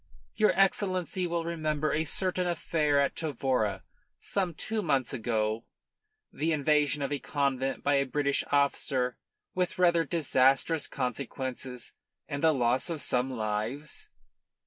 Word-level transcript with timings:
Your 0.33 0.51
Excellency 0.55 1.27
will 1.27 1.43
remember 1.45 1.93
a 1.93 2.05
certain 2.05 2.47
affair 2.47 2.99
at 2.99 3.15
Tavora 3.15 3.83
some 4.17 4.55
two 4.55 4.81
months 4.81 5.13
ago 5.13 5.65
the 6.33 6.51
invasion 6.53 7.03
of 7.03 7.11
a 7.11 7.19
convent 7.19 7.83
by 7.83 7.93
a 7.97 8.05
British 8.07 8.43
officer 8.51 9.19
with 9.53 9.77
rather 9.77 10.03
disastrous 10.03 10.87
consequences 10.87 11.93
and 12.27 12.41
the 12.41 12.51
loss 12.51 12.89
of 12.89 12.99
some 12.99 13.29
lives." 13.29 14.09